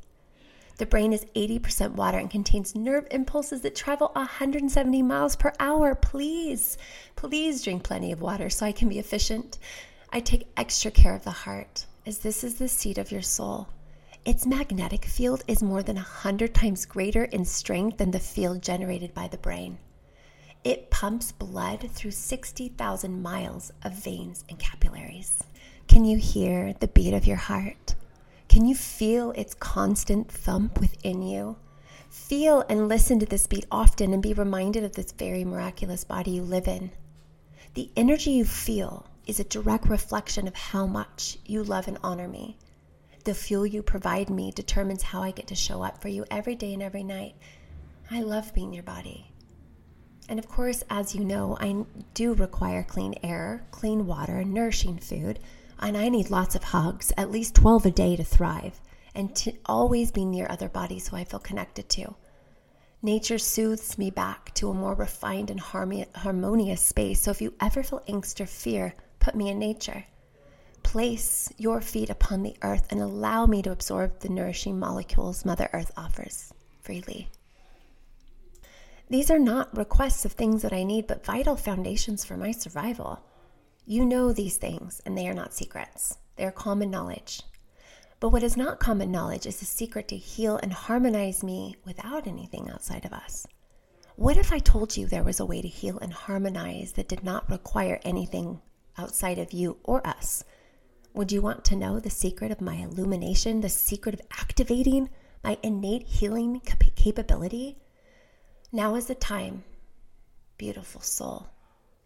The 0.78 0.86
brain 0.86 1.12
is 1.12 1.25
80% 1.36 1.94
water 1.94 2.20
and 2.20 2.30
contains 2.30 2.75
nerve 2.75 3.08
impulses 3.10 3.62
that 3.62 3.75
travel 3.75 4.12
170 4.13 5.02
miles 5.02 5.36
per 5.36 5.54
hour. 5.60 5.96
Please, 5.96 6.78
please 7.16 7.63
drink 7.63 7.84
plenty 7.84 8.12
of 8.12 8.22
water 8.22 8.52
so 8.52 8.68
I 8.68 8.72
can 8.72 8.90
be 8.90 9.00
efficient. 9.00 9.58
I 10.12 10.20
take 10.20 10.52
extra 10.56 10.92
care 10.92 11.16
of 11.16 11.24
the 11.24 11.32
heart, 11.32 11.88
as 12.06 12.20
this 12.20 12.44
is 12.44 12.56
the 12.56 12.68
seat 12.68 13.00
of 13.00 13.12
your 13.12 13.24
soul. 13.24 13.70
Its 14.24 14.46
magnetic 14.46 15.06
field 15.06 15.44
is 15.48 15.63
more 15.63 15.82
than 15.82 15.96
100 15.96 16.54
times 16.54 16.86
greater 16.86 17.24
in 17.24 17.44
strength 17.44 17.98
than 17.98 18.12
the 18.12 18.20
field 18.20 18.62
generated 18.62 19.16
by 19.16 19.28
the 19.28 19.38
brain. 19.38 19.80
It 20.63 20.89
pumps 20.89 21.34
blood 21.34 21.89
through 21.91 22.12
60,000 22.12 23.22
miles 23.22 23.74
of 23.84 24.01
veins 24.01 24.46
and 24.48 24.58
capillaries. 24.58 25.43
Can 25.89 26.05
you 26.05 26.17
hear 26.17 26.74
the 26.79 26.88
beat 26.88 27.13
of 27.13 27.27
your 27.27 27.36
heart? 27.36 27.96
Can 28.48 28.65
you 28.65 28.74
feel 28.74 29.32
its 29.32 29.53
constant 29.55 30.32
thump 30.32 30.79
within 30.79 31.22
you? 31.22 31.58
Feel 32.10 32.63
and 32.70 32.88
listen 32.88 33.20
to 33.20 33.25
this 33.25 33.46
beat 33.46 33.65
often 33.70 34.13
and 34.13 34.24
be 34.24 34.34
reminded 34.34 34.86
of 34.86 34.93
this 34.93 35.12
very 35.12 35.43
miraculous 35.43 36.05
body 36.05 36.32
you 36.32 36.43
live 36.43 36.70
in. 36.70 36.91
The 37.74 37.89
energy 37.98 38.32
you 38.32 38.46
feel 38.46 39.05
is 39.27 39.41
a 39.41 39.43
direct 39.43 39.89
reflection 39.89 40.48
of 40.48 40.55
how 40.55 40.86
much 40.86 41.39
you 41.46 41.63
love 41.63 41.89
and 41.89 41.98
honor 42.01 42.29
me. 42.29 42.58
The 43.25 43.34
fuel 43.34 43.65
you 43.65 43.84
provide 43.84 44.29
me 44.29 44.51
determines 44.51 45.03
how 45.03 45.24
I 45.24 45.32
get 45.32 45.48
to 45.48 45.55
show 45.55 45.82
up 45.82 46.01
for 46.01 46.08
you 46.08 46.24
every 46.32 46.55
day 46.55 46.74
and 46.74 46.84
every 46.84 47.03
night. 47.03 47.36
I 48.10 48.22
love 48.22 48.53
being 48.53 48.72
your 48.72 48.84
body. 48.84 49.33
And 50.30 50.39
of 50.39 50.48
course, 50.48 50.84
as 50.89 51.13
you 51.13 51.24
know, 51.24 51.58
I 51.60 51.86
do 52.13 52.34
require 52.34 52.84
clean 52.84 53.15
air, 53.24 53.65
clean 53.72 54.08
water, 54.08 54.44
nourishing 54.44 54.98
food, 54.98 55.39
and 55.80 55.98
I 55.98 56.10
need 56.10 56.30
lots 56.30 56.56
of 56.56 56.63
hugs, 56.63 57.12
at 57.18 57.32
least 57.32 57.56
12 57.56 57.88
a 57.88 57.92
day 57.92 58.15
to 58.15 58.24
thrive, 58.24 58.80
and 59.13 59.36
to 59.36 59.53
always 59.65 60.12
be 60.12 60.24
near 60.24 60.48
other 60.50 60.70
bodies 60.70 61.08
who 61.08 61.18
I 61.18 61.25
feel 61.25 61.39
connected 61.39 61.89
to. 61.89 62.15
Nature 63.01 63.38
soothes 63.38 63.98
me 63.98 64.10
back 64.10 64.53
to 64.53 64.70
a 64.70 64.74
more 64.74 64.96
refined 64.96 65.50
and 65.50 65.60
harmonious 65.60 66.82
space. 66.82 67.22
So 67.22 67.32
if 67.32 67.42
you 67.42 67.53
ever 67.60 67.84
feel 67.84 68.01
angst 68.08 68.39
or 68.39 68.46
fear, 68.46 68.94
put 69.20 69.36
me 69.36 69.50
in 69.50 69.60
nature. 69.60 70.06
Place 70.84 71.51
your 71.58 71.82
feet 71.82 72.10
upon 72.10 72.44
the 72.44 72.56
earth 72.62 72.88
and 72.92 73.01
allow 73.01 73.46
me 73.46 73.62
to 73.63 73.72
absorb 73.72 74.20
the 74.20 74.30
nourishing 74.30 74.80
molecules 74.80 75.44
Mother 75.44 75.70
Earth 75.74 75.92
offers 75.98 76.53
freely. 76.82 77.30
These 79.13 79.29
are 79.29 79.38
not 79.38 79.77
requests 79.77 80.25
of 80.25 80.32
things 80.32 80.63
that 80.63 80.74
I 80.74 80.82
need, 80.82 81.05
but 81.05 81.24
vital 81.24 81.55
foundations 81.55 82.25
for 82.25 82.36
my 82.36 82.51
survival. 82.51 83.20
You 83.86 84.05
know 84.08 84.34
these 84.34 84.58
things, 84.58 85.03
and 85.05 85.15
they 85.15 85.27
are 85.27 85.36
not 85.36 85.53
secrets. 85.53 86.17
They 86.36 86.46
are 86.46 86.51
common 86.51 86.89
knowledge. 86.89 87.43
But 88.20 88.29
what 88.29 88.41
is 88.41 88.58
not 88.58 88.79
common 88.79 89.12
knowledge 89.12 89.46
is 89.46 89.60
the 89.60 89.65
secret 89.65 90.08
to 90.08 90.17
heal 90.17 90.58
and 90.63 90.74
harmonize 90.74 91.43
me 91.43 91.75
without 91.86 92.25
anything 92.25 92.72
outside 92.72 93.05
of 93.05 93.13
us. 93.13 93.46
What 94.15 94.36
if 94.36 94.51
I 94.51 94.58
told 94.58 94.98
you 94.98 95.05
there 95.05 95.24
was 95.24 95.39
a 95.39 95.46
way 95.46 95.62
to 95.62 95.67
heal 95.67 96.00
and 96.00 96.12
harmonize 96.12 96.93
that 96.93 97.08
did 97.08 97.24
not 97.24 97.51
require 97.51 98.00
anything 98.03 98.62
outside 98.98 99.38
of 99.38 99.53
you 99.53 99.77
or 99.84 100.01
us? 100.08 100.43
Would 101.13 101.32
you 101.32 101.43
want 101.43 101.63
to 101.65 101.75
know 101.75 102.00
the 102.00 102.10
secret 102.10 102.50
of 102.50 102.62
my 102.62 102.77
illumination, 102.77 103.62
the 103.62 103.70
secret 103.70 104.15
of 104.15 104.25
activating 104.39 105.12
my 105.43 105.60
innate 105.62 106.08
healing 106.08 106.63
capability? 106.96 107.77
Now 108.75 108.96
is 108.96 109.06
the 109.06 109.13
time, 109.13 109.63
beautiful 110.58 111.00
soul, 111.00 111.46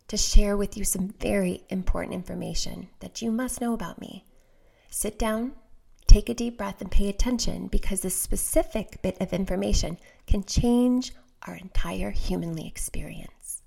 to 0.09 0.17
share 0.17 0.57
with 0.57 0.75
you 0.75 0.83
some 0.83 1.13
very 1.17 1.63
important 1.69 2.13
information 2.13 2.89
that 2.99 3.21
you 3.21 3.31
must 3.31 3.61
know 3.61 3.73
about 3.73 4.01
me. 4.01 4.25
Sit 4.89 5.17
down, 5.17 5.53
take 6.07 6.27
a 6.27 6.33
deep 6.33 6.57
breath, 6.57 6.81
and 6.81 6.91
pay 6.91 7.07
attention 7.07 7.67
because 7.67 8.01
this 8.01 8.17
specific 8.17 9.01
bit 9.01 9.15
of 9.21 9.31
information 9.31 9.97
can 10.25 10.43
change 10.43 11.13
our 11.43 11.55
entire 11.55 12.11
humanly 12.11 12.67
experience. 12.67 13.61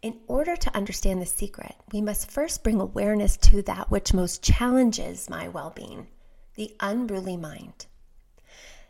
In 0.00 0.18
order 0.26 0.56
to 0.56 0.74
understand 0.74 1.20
the 1.20 1.26
secret, 1.26 1.74
we 1.92 2.00
must 2.00 2.30
first 2.30 2.64
bring 2.64 2.80
awareness 2.80 3.36
to 3.36 3.60
that 3.64 3.90
which 3.90 4.14
most 4.14 4.42
challenges 4.42 5.28
my 5.28 5.48
well 5.48 5.74
being 5.76 6.06
the 6.54 6.74
unruly 6.80 7.36
mind. 7.36 7.84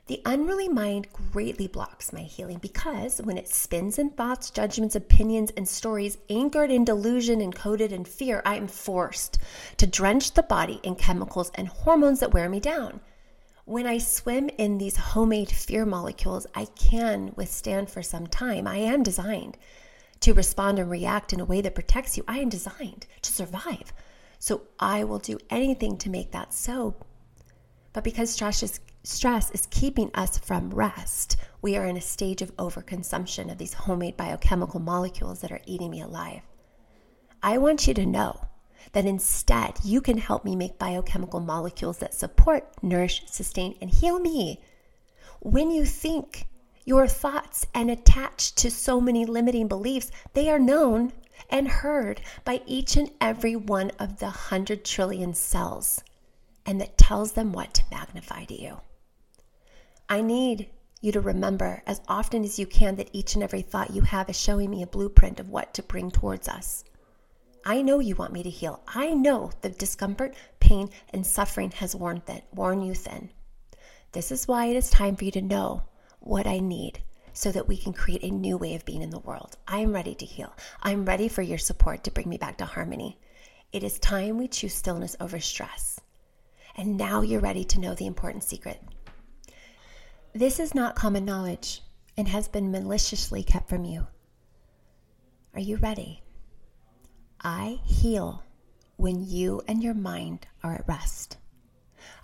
The 0.06 0.22
unruly 0.24 0.68
mind 0.68 1.08
greatly 1.32 1.66
blocks 1.66 2.12
my 2.12 2.20
healing 2.20 2.58
because 2.58 3.18
when 3.18 3.36
it 3.36 3.48
spins 3.48 3.98
in 3.98 4.10
thoughts, 4.10 4.52
judgments, 4.52 4.94
opinions, 4.94 5.50
and 5.56 5.66
stories 5.66 6.16
anchored 6.30 6.70
in 6.70 6.84
delusion 6.84 7.40
and 7.40 7.52
coded 7.52 7.90
in 7.90 8.04
fear, 8.04 8.40
I 8.44 8.54
am 8.54 8.68
forced 8.68 9.38
to 9.78 9.86
drench 9.86 10.34
the 10.34 10.44
body 10.44 10.78
in 10.84 10.94
chemicals 10.94 11.50
and 11.56 11.66
hormones 11.66 12.20
that 12.20 12.32
wear 12.32 12.48
me 12.48 12.60
down. 12.60 13.00
When 13.64 13.84
I 13.84 13.98
swim 13.98 14.48
in 14.58 14.78
these 14.78 14.96
homemade 14.96 15.50
fear 15.50 15.84
molecules, 15.84 16.46
I 16.54 16.66
can 16.66 17.32
withstand 17.34 17.90
for 17.90 18.04
some 18.04 18.28
time. 18.28 18.68
I 18.68 18.76
am 18.76 19.02
designed 19.02 19.58
to 20.20 20.34
respond 20.34 20.78
and 20.78 20.88
react 20.88 21.32
in 21.32 21.40
a 21.40 21.44
way 21.44 21.60
that 21.62 21.74
protects 21.74 22.16
you. 22.16 22.22
I 22.28 22.38
am 22.38 22.48
designed 22.48 23.08
to 23.22 23.32
survive. 23.32 23.92
So 24.38 24.62
I 24.78 25.02
will 25.02 25.18
do 25.18 25.38
anything 25.50 25.96
to 25.98 26.10
make 26.10 26.30
that 26.30 26.54
so. 26.54 26.94
But 27.92 28.04
because 28.04 28.30
stress 28.30 28.62
is 28.62 28.78
stress 29.06 29.52
is 29.52 29.68
keeping 29.70 30.10
us 30.14 30.36
from 30.36 30.68
rest, 30.70 31.36
we 31.62 31.76
are 31.76 31.86
in 31.86 31.96
a 31.96 32.00
stage 32.00 32.42
of 32.42 32.54
overconsumption 32.56 33.50
of 33.50 33.56
these 33.56 33.72
homemade 33.72 34.16
biochemical 34.16 34.80
molecules 34.80 35.40
that 35.40 35.52
are 35.52 35.60
eating 35.64 35.90
me 35.92 36.00
alive. 36.00 36.40
I 37.40 37.58
want 37.58 37.86
you 37.86 37.94
to 37.94 38.04
know 38.04 38.48
that 38.92 39.06
instead 39.06 39.78
you 39.84 40.00
can 40.00 40.18
help 40.18 40.44
me 40.44 40.56
make 40.56 40.80
biochemical 40.80 41.38
molecules 41.38 41.98
that 41.98 42.14
support, 42.14 42.68
nourish, 42.82 43.22
sustain, 43.26 43.76
and 43.80 43.90
heal 43.90 44.18
me. 44.18 44.60
When 45.40 45.70
you 45.70 45.84
think 45.84 46.48
your 46.84 47.06
thoughts 47.06 47.64
and 47.74 47.90
attach 47.90 48.56
to 48.56 48.72
so 48.72 49.00
many 49.00 49.24
limiting 49.24 49.68
beliefs, 49.68 50.10
they 50.32 50.50
are 50.50 50.58
known 50.58 51.12
and 51.48 51.68
heard 51.68 52.20
by 52.44 52.60
each 52.66 52.96
and 52.96 53.12
every 53.20 53.54
one 53.54 53.92
of 54.00 54.18
the 54.18 54.26
100 54.26 54.84
trillion 54.84 55.32
cells, 55.32 56.02
and 56.64 56.80
that 56.80 56.98
tells 56.98 57.32
them 57.32 57.52
what 57.52 57.72
to 57.74 57.84
magnify 57.92 58.44
to 58.46 58.60
you. 58.60 58.80
I 60.08 60.20
need 60.20 60.70
you 61.00 61.10
to 61.12 61.20
remember 61.20 61.82
as 61.84 62.00
often 62.06 62.44
as 62.44 62.60
you 62.60 62.66
can 62.66 62.94
that 62.96 63.10
each 63.12 63.34
and 63.34 63.42
every 63.42 63.62
thought 63.62 63.92
you 63.92 64.02
have 64.02 64.30
is 64.30 64.38
showing 64.38 64.70
me 64.70 64.82
a 64.82 64.86
blueprint 64.86 65.40
of 65.40 65.48
what 65.48 65.74
to 65.74 65.82
bring 65.82 66.12
towards 66.12 66.46
us. 66.46 66.84
I 67.64 67.82
know 67.82 67.98
you 67.98 68.14
want 68.14 68.32
me 68.32 68.44
to 68.44 68.50
heal. 68.50 68.80
I 68.86 69.14
know 69.14 69.50
the 69.62 69.68
discomfort, 69.68 70.36
pain, 70.60 70.90
and 71.12 71.26
suffering 71.26 71.72
has 71.72 71.96
worn, 71.96 72.20
thin, 72.20 72.42
worn 72.54 72.82
you 72.82 72.94
thin. 72.94 73.30
This 74.12 74.30
is 74.30 74.46
why 74.46 74.66
it 74.66 74.76
is 74.76 74.90
time 74.90 75.16
for 75.16 75.24
you 75.24 75.32
to 75.32 75.42
know 75.42 75.82
what 76.20 76.46
I 76.46 76.60
need 76.60 77.02
so 77.32 77.50
that 77.50 77.66
we 77.66 77.76
can 77.76 77.92
create 77.92 78.22
a 78.22 78.30
new 78.30 78.56
way 78.56 78.76
of 78.76 78.84
being 78.84 79.02
in 79.02 79.10
the 79.10 79.18
world. 79.18 79.56
I 79.66 79.80
am 79.80 79.92
ready 79.92 80.14
to 80.14 80.24
heal. 80.24 80.54
I'm 80.82 81.04
ready 81.04 81.26
for 81.26 81.42
your 81.42 81.58
support 81.58 82.04
to 82.04 82.12
bring 82.12 82.28
me 82.28 82.38
back 82.38 82.58
to 82.58 82.64
harmony. 82.64 83.18
It 83.72 83.82
is 83.82 83.98
time 83.98 84.38
we 84.38 84.46
choose 84.46 84.72
stillness 84.72 85.16
over 85.18 85.40
stress. 85.40 85.98
And 86.76 86.96
now 86.96 87.22
you're 87.22 87.40
ready 87.40 87.64
to 87.64 87.80
know 87.80 87.94
the 87.94 88.06
important 88.06 88.44
secret 88.44 88.80
this 90.36 90.60
is 90.60 90.74
not 90.74 90.94
common 90.94 91.24
knowledge 91.24 91.80
and 92.14 92.28
has 92.28 92.46
been 92.46 92.70
maliciously 92.70 93.42
kept 93.42 93.70
from 93.70 93.86
you. 93.86 94.06
Are 95.54 95.60
you 95.60 95.76
ready? 95.76 96.22
I 97.40 97.80
heal 97.84 98.42
when 98.96 99.26
you 99.26 99.62
and 99.66 99.82
your 99.82 99.94
mind 99.94 100.46
are 100.62 100.74
at 100.74 100.88
rest. 100.88 101.38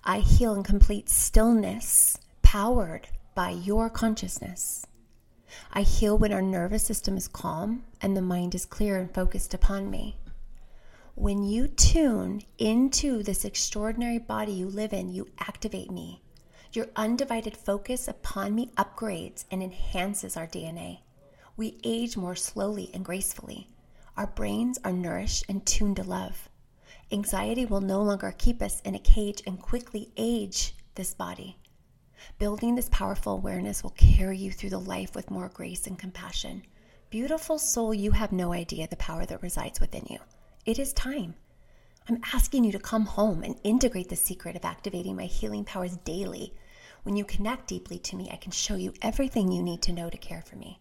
I 0.05 0.19
heal 0.19 0.55
in 0.55 0.63
complete 0.63 1.09
stillness, 1.09 2.19
powered 2.43 3.09
by 3.35 3.51
your 3.51 3.89
consciousness. 3.89 4.85
I 5.73 5.81
heal 5.81 6.19
when 6.19 6.35
our 6.35 6.43
nervous 6.43 6.85
system 6.85 7.17
is 7.17 7.29
calm 7.29 7.85
and 8.03 8.15
the 8.15 8.21
mind 8.21 8.55
is 8.55 8.67
clear 8.67 8.99
and 8.99 9.13
focused 9.15 9.55
upon 9.55 9.91
me. 9.91 10.19
When 11.15 11.45
you 11.45 11.67
tune 11.67 12.43
into 12.59 13.23
this 13.23 13.47
extraordinary 13.47 14.19
body 14.19 14.53
you 14.53 14.67
live 14.67 14.93
in, 14.93 15.09
you 15.09 15.29
activate 15.39 15.91
me 15.91 16.23
your 16.77 16.89
undivided 16.97 17.57
focus 17.57 18.09
upon 18.09 18.55
me 18.55 18.71
upgrades 18.77 19.45
and 19.51 19.63
enhances 19.63 20.37
our 20.37 20.47
DNA. 20.47 21.01
We 21.57 21.79
age 21.85 22.17
more 22.17 22.35
slowly 22.35 22.91
and 22.95 23.05
gracefully. 23.05 23.69
Our 24.17 24.27
brains 24.27 24.79
are 24.85 24.93
nourished 24.93 25.45
and 25.49 25.65
tuned 25.67 25.97
to 25.97 26.03
love. 26.03 26.49
Anxiety 27.11 27.67
will 27.67 27.81
no 27.81 28.03
longer 28.03 28.35
keep 28.37 28.63
us 28.63 28.81
in 28.81 28.95
a 28.95 28.99
cage 28.99 29.43
and 29.47 29.61
quickly 29.61 30.11
age 30.17 30.75
this 30.95 31.13
body. 31.13 31.59
Building 32.39 32.75
this 32.75 32.89
powerful 32.91 33.35
awareness 33.35 33.83
will 33.83 33.91
carry 33.91 34.39
you 34.39 34.51
through 34.51 34.71
the 34.71 34.81
life 34.81 35.15
with 35.15 35.31
more 35.31 35.49
grace 35.49 35.87
and 35.87 35.99
compassion. 35.99 36.63
Beautiful 37.11 37.59
soul, 37.59 37.93
you 37.93 38.13
have 38.13 38.33
no 38.33 38.53
idea 38.53 38.87
the 38.87 38.97
power 38.97 39.27
that 39.27 39.43
resides 39.43 39.81
within 39.81 40.07
you. 40.09 40.19
It 40.65 40.79
is 40.79 40.93
time. 40.93 41.35
I'm 42.09 42.21
asking 42.33 42.65
you 42.65 42.73
to 42.73 42.79
come 42.79 43.07
home 43.07 43.43
and 43.43 43.61
integrate 43.63 44.09
the 44.09 44.17
secret 44.17 44.57
of 44.57 44.65
activating 44.65 45.17
my 45.17 45.27
healing 45.27 45.65
powers 45.65 45.97
daily 45.99 46.55
when 47.03 47.17
you 47.17 47.25
connect 47.25 47.69
deeply 47.69 47.99
to 47.99 48.17
me, 48.17 48.29
I 48.33 48.37
can 48.37 48.53
show 48.53 48.77
you 48.77 48.95
everything 49.03 49.51
you 49.51 49.63
need 49.63 49.83
to 49.83 49.93
know 49.93 50.09
to 50.09 50.17
care 50.17 50.43
for 50.43 50.57
me. 50.57 50.79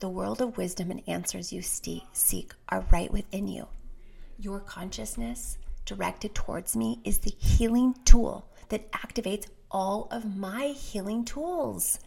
The 0.00 0.08
world 0.08 0.40
of 0.42 0.56
wisdom 0.56 0.90
and 0.90 1.02
answers 1.06 1.52
you 1.52 1.62
seek 1.62 2.52
are 2.68 2.84
right 2.90 3.12
within 3.12 3.46
you. 3.46 3.68
Your 4.38 4.58
consciousness 4.58 5.58
directed 5.84 6.34
towards 6.34 6.76
me 6.76 7.00
is 7.04 7.18
the 7.18 7.34
healing 7.38 7.94
tool 8.04 8.48
that 8.70 8.90
activates 8.92 9.46
all 9.70 10.08
of 10.10 10.36
my 10.36 10.68
healing 10.68 11.24
tools. 11.24 12.00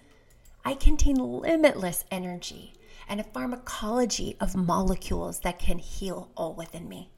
I 0.65 0.73
contain 0.73 1.15
limitless 1.15 2.03
energy 2.11 2.73
and 3.07 3.19
a 3.19 3.23
pharmacology 3.23 4.35
of 4.39 4.55
molecules 4.55 5.39
that 5.41 5.59
can 5.59 5.77
heal 5.77 6.29
all 6.35 6.53
within 6.53 6.89
me. 6.89 7.09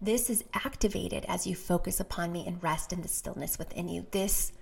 This 0.00 0.28
is 0.28 0.42
activated 0.54 1.24
as 1.28 1.46
you 1.46 1.54
focus 1.54 2.00
upon 2.00 2.32
me 2.32 2.44
and 2.46 2.62
rest 2.62 2.92
in 2.92 3.02
the 3.02 3.08
stillness 3.08 3.58
within 3.58 3.88
you. 3.88 4.06
This 4.10 4.52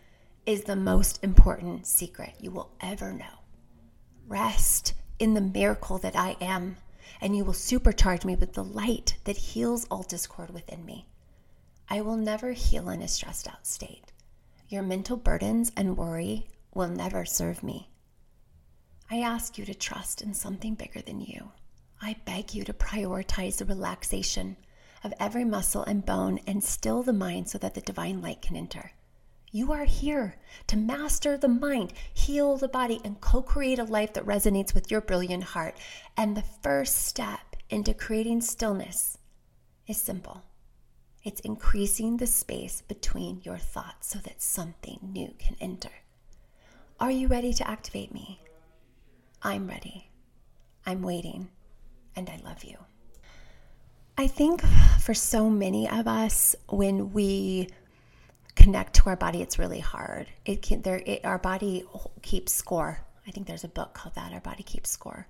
is 0.47 0.65
the 0.65 0.77
most 0.77 1.23
important 1.23 1.87
secret 1.87 2.35
you 2.41 2.51
will 2.51 2.71
ever 2.81 3.13
know. 3.13 3.45
Rest 4.27 4.95
in 5.19 5.35
the 5.35 5.41
miracle 5.41 5.99
that 5.99 6.17
I 6.17 6.37
am, 6.41 6.77
and 7.21 7.37
you 7.37 7.45
will 7.45 7.53
supercharge 7.53 8.25
me 8.25 8.37
with 8.37 8.55
the 8.55 8.65
light 8.65 9.17
that 9.25 9.37
heals 9.37 9.87
all 9.91 10.03
discord 10.03 10.51
within 10.51 10.85
me. 10.85 11.07
I 11.89 12.01
will 12.01 12.17
never 12.17 12.53
heal 12.53 12.89
in 12.89 13.03
a 13.03 13.09
stressed 13.09 13.49
out 13.49 13.67
state. 13.67 14.13
Your 14.69 14.83
mental 14.83 15.17
burdens 15.17 15.73
and 15.77 15.97
worry 15.97 16.47
will 16.73 16.89
never 16.89 17.25
serve 17.25 17.63
me. 17.63 17.91
I 19.11 19.21
ask 19.21 19.59
you 19.59 19.65
to 19.65 19.75
trust 19.75 20.23
in 20.23 20.35
something 20.35 20.75
bigger 20.75 21.03
than 21.03 21.21
you. 21.21 21.51
I 22.01 22.17
beg 22.25 22.55
you 22.55 22.65
to 22.65 22.73
prioritize 22.73 23.59
the 23.59 23.65
relaxation 23.65 24.57
of 25.03 25.13
every 25.19 25.45
muscle 25.45 25.83
and 25.83 26.07
bone 26.07 26.39
and 26.47 26.63
still 26.63 27.03
the 27.03 27.13
mind 27.13 27.49
so 27.49 27.59
that 27.59 27.75
the 27.75 27.81
divine 27.81 28.23
light 28.23 28.41
can 28.41 28.57
enter. 28.57 28.93
You 29.53 29.73
are 29.73 29.85
here 29.85 30.37
to 30.69 30.77
master 30.77 31.37
the 31.37 31.49
mind, 31.49 31.93
heal 32.15 32.57
the 32.57 32.69
body, 32.69 33.01
and 33.05 33.21
co 33.21 33.43
create 33.43 33.79
a 33.79 33.85
life 33.85 34.13
that 34.13 34.27
resonates 34.27 34.75
with 34.75 34.91
your 34.91 35.01
brilliant 35.01 35.43
heart. 35.43 35.77
And 36.17 36.37
the 36.37 36.45
first 36.63 37.07
step 37.07 37.57
into 37.69 37.93
creating 37.93 38.43
stillness 38.43 39.19
is 39.87 40.01
simple 40.01 40.43
it's 41.23 41.41
increasing 41.41 42.17
the 42.17 42.27
space 42.27 42.83
between 42.89 43.43
your 43.45 43.59
thoughts 43.59 44.09
so 44.09 44.19
that 44.21 44.41
something 44.41 44.99
new 45.03 45.35
can 45.39 45.57
enter. 45.61 45.91
Are 46.99 47.11
you 47.11 47.29
ready 47.29 47.53
to 47.55 47.69
activate 47.69 48.13
me? 48.13 48.41
I'm 49.43 49.67
ready. 49.67 50.11
I'm 50.87 51.03
waiting, 51.03 51.49
and 52.17 52.31
I 52.31 52.41
love 52.43 52.65
you. 52.65 52.77
I 54.17 54.27
think 54.27 54.63
for 55.01 55.15
so 55.15 55.51
many 55.51 55.89
of 55.89 56.07
us, 56.09 56.57
when 56.69 57.13
we 57.13 57.69
connect 58.57 58.95
to 58.95 59.07
our 59.07 59.17
body, 59.17 59.43
it's 59.43 59.59
really 59.59 59.81
hard. 59.81 60.27
It 60.45 60.63
can 60.63 60.83
there 60.83 61.03
it, 61.05 61.25
our 61.25 61.39
body 61.39 61.85
keeps 62.23 62.53
score. 62.53 63.01
I 63.27 63.31
think 63.31 63.47
there's 63.47 63.65
a 63.65 63.69
book 63.69 63.95
called 63.95 64.15
that. 64.15 64.33
Our 64.33 64.41
body 64.41 64.63
keeps 64.63 64.91
score, 64.91 65.27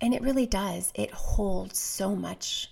and 0.00 0.14
it 0.14 0.22
really 0.22 0.46
does. 0.46 0.92
It 0.94 1.10
holds 1.12 1.78
so 1.78 2.14
much 2.14 2.70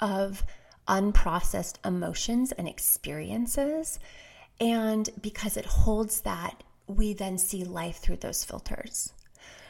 of 0.00 0.44
unprocessed 0.88 1.76
emotions 1.84 2.52
and 2.52 2.68
experiences. 2.68 3.98
And 4.60 5.08
because 5.20 5.56
it 5.56 5.66
holds 5.66 6.20
that, 6.22 6.62
we 6.86 7.14
then 7.14 7.38
see 7.38 7.64
life 7.64 7.96
through 7.96 8.16
those 8.16 8.44
filters. 8.44 9.12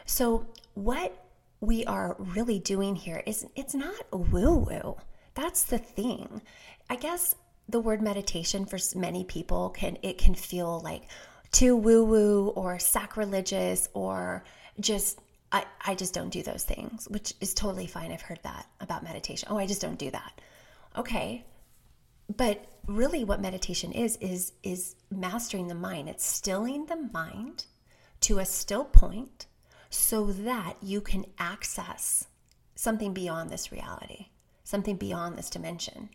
So, 0.04 0.46
what 0.74 1.24
we 1.60 1.84
are 1.86 2.16
really 2.18 2.58
doing 2.58 2.94
here 2.94 3.22
is 3.26 3.46
it's 3.56 3.74
not 3.74 4.04
woo 4.12 4.56
woo. 4.56 4.96
That's 5.34 5.64
the 5.64 5.78
thing. 5.78 6.42
I 6.90 6.96
guess 6.96 7.34
the 7.68 7.80
word 7.80 8.02
meditation 8.02 8.66
for 8.66 8.78
many 8.94 9.24
people 9.24 9.70
can 9.70 9.96
it 10.02 10.18
can 10.18 10.34
feel 10.34 10.80
like 10.80 11.08
too 11.52 11.76
woo 11.76 12.04
woo 12.04 12.48
or 12.48 12.78
sacrilegious 12.78 13.88
or 13.94 14.44
just 14.80 15.18
I, 15.52 15.64
I 15.84 15.94
just 15.94 16.14
don't 16.14 16.30
do 16.30 16.42
those 16.42 16.64
things, 16.64 17.06
which 17.08 17.32
is 17.40 17.54
totally 17.54 17.86
fine. 17.86 18.10
I've 18.10 18.22
heard 18.22 18.40
that 18.42 18.66
about 18.80 19.04
meditation. 19.04 19.46
Oh, 19.48 19.56
I 19.56 19.66
just 19.66 19.80
don't 19.80 19.98
do 19.98 20.10
that 20.10 20.40
okay 20.96 21.44
but 22.36 22.64
really 22.86 23.24
what 23.24 23.40
meditation 23.40 23.92
is 23.92 24.16
is 24.16 24.52
is 24.62 24.96
mastering 25.10 25.68
the 25.68 25.74
mind 25.74 26.08
it's 26.08 26.24
stilling 26.24 26.86
the 26.86 27.08
mind 27.12 27.66
to 28.20 28.38
a 28.38 28.44
still 28.44 28.84
point 28.84 29.46
so 29.90 30.26
that 30.26 30.76
you 30.82 31.00
can 31.00 31.24
access 31.38 32.26
something 32.74 33.12
beyond 33.12 33.50
this 33.50 33.72
reality 33.72 34.26
something 34.64 34.96
beyond 34.96 35.36
this 35.36 35.50
dimension 35.50 36.08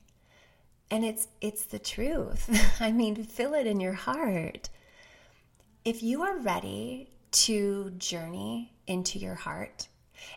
and 0.91 1.05
it's 1.05 1.27
it's 1.41 1.63
the 1.65 1.79
truth 1.79 2.50
i 2.79 2.91
mean 2.91 3.24
feel 3.24 3.53
it 3.53 3.67
in 3.67 3.79
your 3.79 3.93
heart 3.93 4.69
if 5.86 6.03
you 6.03 6.24
are 6.24 6.38
ready 6.38 7.10
to 7.31 7.91
journey 7.91 8.74
into 8.88 9.19
your 9.19 9.36
heart 9.36 9.88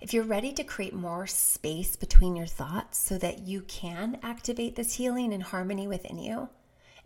if 0.01 0.13
you're 0.13 0.25
ready 0.25 0.53
to 0.53 0.65
create 0.65 0.95
more 0.95 1.27
space 1.27 1.97
between 1.97 2.37
your 2.37 2.47
thoughts 2.47 2.99
so 2.99 3.19
that 3.19 3.41
you 3.41 3.63
can 3.63 4.19
activate 4.23 4.77
this 4.77 4.95
healing 4.95 5.33
and 5.33 5.43
harmony 5.43 5.87
within 5.87 6.19
you, 6.19 6.49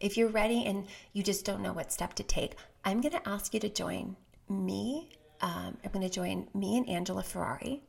if 0.00 0.16
you're 0.16 0.28
ready 0.28 0.64
and 0.66 0.86
you 1.12 1.22
just 1.22 1.44
don't 1.44 1.62
know 1.62 1.72
what 1.72 1.92
step 1.92 2.14
to 2.14 2.22
take, 2.22 2.56
I'm 2.84 3.00
going 3.00 3.14
to 3.14 3.28
ask 3.28 3.54
you 3.54 3.60
to 3.60 3.68
join 3.68 4.16
me. 4.48 5.10
Um, 5.40 5.76
I'm 5.84 5.90
going 5.92 6.06
to 6.06 6.12
join 6.12 6.48
me 6.54 6.76
and 6.78 6.88
Angela 6.88 7.22
Ferrari 7.22 7.82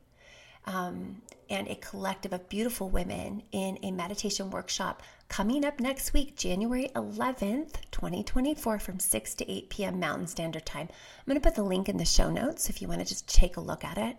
um, 0.68 1.20
and 1.50 1.66
a 1.66 1.74
collective 1.76 2.32
of 2.32 2.48
beautiful 2.48 2.88
women 2.88 3.42
in 3.52 3.78
a 3.82 3.90
meditation 3.90 4.50
workshop 4.50 5.02
coming 5.28 5.64
up 5.64 5.80
next 5.80 6.12
week, 6.12 6.36
January 6.36 6.90
11th, 6.94 7.78
2024, 7.90 8.78
from 8.78 9.00
6 9.00 9.34
to 9.34 9.50
8 9.50 9.70
p.m. 9.70 9.98
Mountain 9.98 10.26
Standard 10.28 10.66
Time. 10.66 10.88
I'm 10.90 11.24
going 11.26 11.40
to 11.40 11.44
put 11.44 11.56
the 11.56 11.62
link 11.62 11.88
in 11.88 11.96
the 11.96 12.04
show 12.04 12.30
notes 12.30 12.70
if 12.70 12.80
you 12.80 12.88
want 12.88 13.00
to 13.00 13.06
just 13.06 13.26
take 13.28 13.56
a 13.56 13.60
look 13.60 13.84
at 13.84 13.98
it 13.98 14.16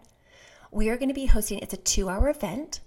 we 0.71 0.89
are 0.89 0.97
going 0.97 1.09
to 1.09 1.15
be 1.15 1.25
hosting 1.25 1.59
it's 1.59 1.73
a 1.73 1.77
2-hour 1.77 2.29
event 2.29 2.79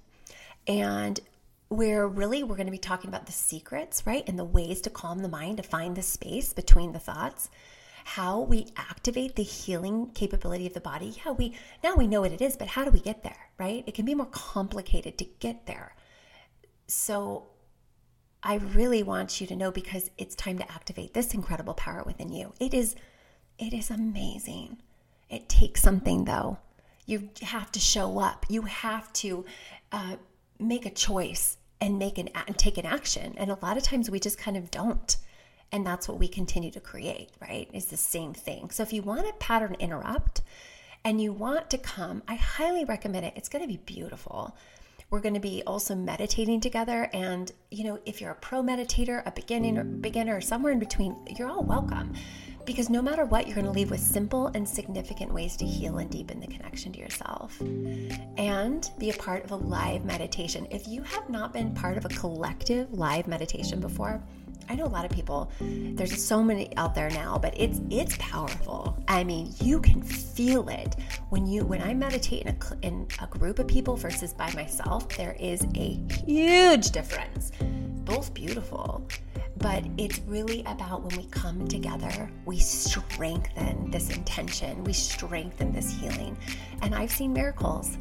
and 0.66 1.20
where 1.68 2.07
really 2.07 2.42
we're 2.42 2.57
going 2.57 2.66
to 2.66 2.72
be 2.72 2.79
talking 2.79 3.09
about 3.09 3.25
the 3.25 3.33
secrets, 3.33 4.07
right? 4.07 4.29
And 4.29 4.38
the 4.38 4.44
ways 4.44 4.83
to 4.83 4.90
calm 4.90 5.20
the 5.20 5.29
mind, 5.29 5.57
to 5.57 5.62
find 5.62 5.96
the 5.96 6.03
space 6.03 6.53
between 6.53 6.92
the 6.92 6.98
thoughts, 6.98 7.48
how 8.05 8.41
we 8.41 8.69
activate 8.77 9.37
the 9.37 9.43
healing 9.43 10.11
capability 10.15 10.67
of 10.67 10.75
the 10.75 10.81
body. 10.81 11.15
Yeah, 11.25 11.33
we 11.33 11.55
now 11.83 11.95
we 11.95 12.07
know 12.07 12.21
what 12.23 12.33
it 12.33 12.41
is, 12.41 12.57
but 12.57 12.69
how 12.69 12.85
do 12.85 12.91
we 12.91 13.01
get 13.01 13.23
there, 13.23 13.51
right? 13.59 13.85
It 13.87 13.95
can 13.95 14.05
be 14.05 14.15
more 14.15 14.27
complicated 14.27 15.19
to 15.19 15.25
get 15.41 15.67
there. 15.67 15.95
So 16.87 17.49
I 18.43 18.57
really 18.57 19.03
want 19.03 19.41
you 19.41 19.47
to 19.47 19.57
know 19.57 19.71
because 19.71 20.11
it's 20.19 20.35
time 20.35 20.59
to 20.59 20.73
activate 20.73 21.15
this 21.15 21.35
incredible 21.35 21.75
power 21.75 22.03
within 22.05 22.33
you. 22.33 22.53
It 22.61 22.75
is 22.75 22.95
it 23.59 23.73
is 23.73 23.91
amazing. 23.91 24.79
It 25.31 25.49
takes 25.49 25.83
something 25.83 26.25
though 26.25 26.59
you 27.07 27.31
have 27.43 27.73
to 27.73 27.81
show 27.81 28.19
up. 28.19 28.47
You 28.49 28.62
have 28.62 29.12
to 29.15 29.45
uh, 29.91 30.17
make 30.59 30.87
a 30.87 30.91
choice 30.91 31.57
and 31.81 31.99
make 31.99 32.19
an 32.19 32.29
and 32.47 32.57
take 32.57 32.79
an 32.79 32.87
action. 32.87 33.35
And 33.37 33.51
a 33.51 33.59
lot 33.61 33.77
of 33.77 33.83
times 33.83 34.11
we 34.11 34.21
just 34.21 34.38
kind 34.38 34.57
of 34.57 34.71
don't. 34.71 35.17
And 35.72 35.87
that's 35.87 36.06
what 36.06 36.18
we 36.18 36.28
continue 36.28 36.70
to 36.70 36.80
create, 36.80 37.30
right? 37.40 37.68
Is 37.72 37.87
the 37.87 37.96
same 37.96 38.35
thing. 38.35 38.70
So 38.70 38.82
if 38.82 38.92
you 38.92 39.02
want 39.02 39.26
a 39.26 39.32
pattern 39.40 39.74
interrupt 39.80 40.42
and 41.04 41.20
you 41.20 41.32
want 41.32 41.70
to 41.70 41.78
come, 41.78 42.22
I 42.28 42.35
highly 42.35 42.85
recommend 42.85 43.24
it. 43.24 43.32
It's 43.37 43.48
going 43.48 43.62
to 43.62 43.68
be 43.68 43.78
beautiful. 43.78 44.54
We're 45.11 45.20
going 45.20 45.35
to 45.35 45.40
be 45.40 45.62
also 45.66 45.94
meditating 45.94 46.61
together. 46.61 47.11
And, 47.12 47.50
you 47.70 47.85
know, 47.85 47.98
if 48.06 48.20
you're 48.20 48.30
a 48.30 48.37
pro 48.37 48.62
meditator, 48.62 49.22
a 49.26 49.30
beginner, 49.30 49.85
beginner, 49.85 50.40
somewhere 50.40 50.72
in 50.72 50.78
between, 50.78 51.16
you're 51.37 51.50
all 51.50 51.64
welcome. 51.64 52.14
Because 52.64 52.88
no 52.88 53.02
matter 53.02 53.24
what, 53.24 53.46
you're 53.46 53.56
going 53.56 53.66
to 53.66 53.72
leave 53.72 53.90
with 53.90 54.00
simple 54.00 54.46
and 54.54 54.66
significant 54.66 55.35
ways 55.35 55.56
to 55.56 55.66
heal 55.66 55.98
and 55.98 56.08
deepen 56.08 56.38
the 56.38 56.46
connection 56.46 56.92
to 56.92 56.98
yourself. 56.98 57.61
And 58.38 58.88
be 58.98 59.11
a 59.11 59.14
part 59.14 59.44
of 59.44 59.50
a 59.50 59.56
live 59.56 60.04
meditation. 60.04 60.66
If 60.70 60.87
you 60.87 61.02
have 61.02 61.28
not 61.28 61.52
been 61.52 61.74
part 61.74 61.96
of 61.96 62.04
a 62.04 62.08
collective 62.08 62.92
live 62.92 63.26
meditation 63.26 63.80
before, 63.80 64.22
I 64.68 64.75
know 64.75 64.85
a 64.85 64.87
lot 64.87 65.05
of 65.05 65.11
people. 65.11 65.51
There's 65.61 66.22
so 66.22 66.42
many 66.42 66.75
out 66.77 66.94
there 66.94 67.11
now, 67.11 67.38
but 67.38 67.55
it's 67.57 67.81
it's 67.90 68.16
powerful. 68.18 68.96
I 69.09 69.25
mean, 69.25 69.53
you 69.61 69.81
can 69.81 70.03
feel 70.03 70.68
it 70.68 70.96
when 71.31 71.46
you 71.46 71.64
when 71.64 71.83
I 71.83 71.94
meditate 71.94 72.42
in 72.42 72.48
a 72.48 72.87
in 72.87 73.07
a 73.20 73.27
group 73.27 73.59
of 73.59 73.66
people 73.66 73.96
versus 73.96 74.33
by 74.33 74.53
myself. 74.53 75.09
There 75.16 75.37
is 75.38 75.66
a 75.75 76.01
huge 76.27 76.90
difference. 76.90 77.53
Both 78.05 78.35
beautiful 78.35 79.07
but 79.62 79.85
it's 79.96 80.18
really 80.27 80.62
about 80.66 81.05
when 81.05 81.16
we 81.16 81.25
come 81.27 81.68
together, 81.68 82.29
we 82.44 82.59
strengthen 82.59 83.90
this 83.92 84.11
intention, 84.11 84.83
we 84.83 84.92
strengthen 84.92 85.72
this 85.72 85.92
healing. 85.92 86.37
And 86.83 86.94
I've 86.94 87.12
seen 87.12 87.33
miracles. 87.33 87.96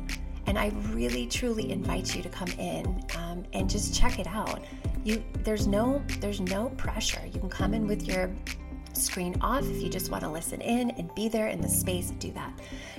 And 0.47 0.57
I 0.57 0.71
really, 0.89 1.27
truly 1.27 1.71
invite 1.71 2.15
you 2.15 2.23
to 2.23 2.29
come 2.29 2.49
in 2.57 3.03
um, 3.15 3.45
and 3.53 3.69
just 3.69 3.93
check 3.93 4.17
it 4.17 4.25
out. 4.25 4.65
You, 5.03 5.23
there's 5.43 5.67
no, 5.67 6.01
there's 6.19 6.39
no 6.39 6.69
pressure. 6.77 7.21
You 7.33 7.39
can 7.39 7.49
come 7.49 7.73
in 7.73 7.87
with 7.87 8.03
your 8.03 8.29
screen 8.93 9.35
off 9.41 9.63
if 9.63 9.81
you 9.81 9.89
just 9.89 10.11
want 10.11 10.23
to 10.23 10.29
listen 10.29 10.61
in 10.61 10.91
and 10.91 11.13
be 11.15 11.27
there 11.27 11.47
in 11.47 11.61
the 11.61 11.69
space, 11.69 12.11
do 12.11 12.31
that. 12.33 12.53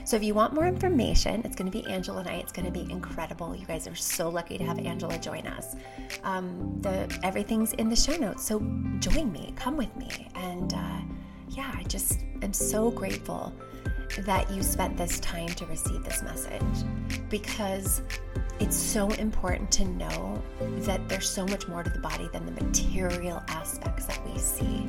So 0.04 0.16
if 0.16 0.22
you 0.22 0.34
want 0.34 0.54
more 0.54 0.66
information, 0.66 1.42
it's 1.44 1.54
going 1.54 1.70
to 1.70 1.76
be 1.76 1.86
Angela 1.86 2.20
and 2.20 2.28
I. 2.28 2.34
It's 2.34 2.52
going 2.52 2.66
to 2.66 2.72
be 2.72 2.90
incredible. 2.90 3.54
You 3.54 3.66
guys 3.66 3.86
are 3.86 3.94
so 3.94 4.28
lucky 4.28 4.58
to 4.58 4.64
have 4.64 4.78
Angela 4.78 5.18
join 5.18 5.46
us. 5.46 5.76
Um, 6.24 6.78
the 6.80 7.18
everything's 7.22 7.72
in 7.74 7.88
the 7.88 7.96
show 7.96 8.16
notes, 8.16 8.44
so 8.44 8.58
join 8.98 9.30
me, 9.32 9.52
come 9.56 9.76
with 9.76 9.94
me, 9.96 10.28
and 10.34 10.72
uh, 10.74 11.00
yeah, 11.50 11.72
I 11.76 11.84
just 11.84 12.20
am 12.42 12.52
so 12.52 12.90
grateful 12.90 13.52
that 14.20 14.50
you 14.50 14.62
spent 14.62 14.96
this 14.96 15.18
time 15.20 15.48
to 15.48 15.66
receive 15.66 16.04
this 16.04 16.22
message 16.22 16.62
because 17.28 18.02
it's 18.60 18.76
so 18.76 19.08
important 19.12 19.70
to 19.72 19.84
know 19.84 20.40
that 20.80 21.08
there's 21.08 21.28
so 21.28 21.46
much 21.46 21.66
more 21.66 21.82
to 21.82 21.90
the 21.90 21.98
body 21.98 22.28
than 22.32 22.46
the 22.46 22.52
material 22.52 23.42
aspects 23.48 24.06
that 24.06 24.20
we 24.28 24.38
see. 24.38 24.88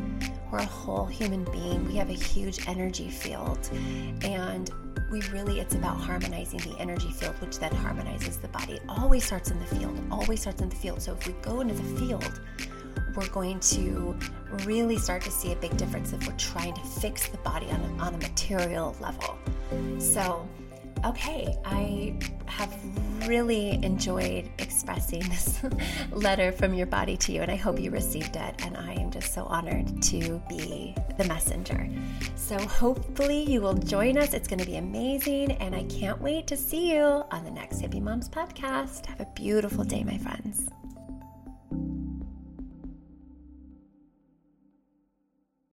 We're 0.51 0.60
a 0.60 0.65
whole 0.65 1.06
human 1.06 1.43
being. 1.45 1.84
We 1.86 1.95
have 1.95 2.10
a 2.10 2.13
huge 2.13 2.67
energy 2.67 3.10
field. 3.10 3.69
And 4.21 4.69
we 5.10 5.21
really, 5.32 5.60
it's 5.60 5.73
about 5.73 5.97
harmonizing 5.97 6.60
the 6.60 6.75
energy 6.79 7.12
field, 7.12 7.34
which 7.41 7.58
then 7.58 7.73
harmonizes 7.73 8.38
the 8.38 8.47
body. 8.49 8.73
It 8.73 8.84
always 8.88 9.23
starts 9.23 9.49
in 9.49 9.60
the 9.60 9.65
field, 9.65 9.99
always 10.12 10.41
starts 10.41 10.62
in 10.62 10.69
the 10.69 10.75
field. 10.75 11.01
So 11.01 11.13
if 11.13 11.25
we 11.25 11.34
go 11.41 11.62
into 11.62 11.73
the 11.73 11.99
field, 11.99 12.41
we're 13.15 13.28
going 13.30 13.60
to 13.60 14.15
really 14.65 14.97
start 14.97 15.21
to 15.23 15.32
see 15.32 15.52
a 15.52 15.56
big 15.56 15.76
difference 15.78 16.13
if 16.13 16.28
we're 16.28 16.38
trying 16.38 16.73
to 16.73 16.82
fix 16.82 17.28
the 17.28 17.38
body 17.39 17.67
on 17.67 17.82
a, 17.82 18.04
on 18.04 18.13
a 18.13 18.17
material 18.17 18.95
level. 18.99 19.38
So, 19.99 20.47
okay, 21.06 21.56
I 21.65 22.15
have 22.45 22.73
really 23.28 23.84
enjoyed 23.84 24.49
expressing 24.60 25.19
this 25.30 25.62
letter 26.12 26.52
from 26.52 26.73
your 26.73 26.88
body 26.88 27.17
to 27.17 27.32
you, 27.32 27.41
and 27.41 27.52
I 27.52 27.56
hope 27.56 27.80
you 27.80 27.91
received 27.91 28.36
it. 28.36 28.65
And 28.65 28.78
I 28.78 28.93
am 28.93 29.12
just 29.12 29.34
so 29.34 29.45
honored 29.45 30.02
to 30.04 30.41
be 30.49 30.95
the 31.17 31.26
messenger. 31.26 31.89
So, 32.36 32.58
hopefully, 32.60 33.43
you 33.43 33.62
will 33.62 33.73
join 33.73 34.17
us. 34.17 34.34
It's 34.34 34.47
going 34.47 34.60
to 34.60 34.65
be 34.65 34.78
amazing, 34.78 35.54
and 35.54 35.76
I 35.76 35.84
can't 35.84 36.21
wait 36.21 36.47
to 36.47 36.58
see 36.58 36.93
you 36.93 37.23
on 37.32 37.43
the 37.43 37.52
next 37.52 37.82
Hippie 37.82 38.02
Moms 38.02 38.30
podcast. 38.30 39.06
Have 39.08 39.21
a 39.21 39.28
beautiful 39.36 39.84
day, 39.84 40.04
my 40.04 40.17
friends. 40.17 40.69